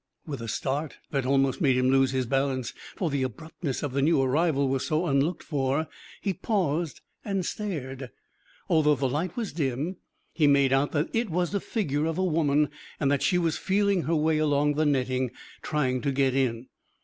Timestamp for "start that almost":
0.47-1.61